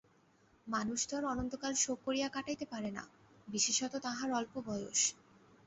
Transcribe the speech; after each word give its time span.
মানুষ 0.67 0.99
তো 1.07 1.13
আর 1.17 1.25
অনন্তকাল 1.25 1.73
শোক 1.75 1.99
করিয়া 2.05 2.27
কাটাইতে 2.29 2.65
পারে 2.65 2.89
না, 2.91 3.03
বিশেষত 3.47 3.93
তাঁহার 4.05 4.29
অল্প 4.31 4.53
বয়স। 4.67 5.01